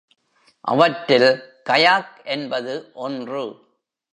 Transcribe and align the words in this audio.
அவற்றில் 0.61 1.29
கயாக் 1.69 2.23
என்பது 2.23 2.91
ஒன்று. 2.93 3.43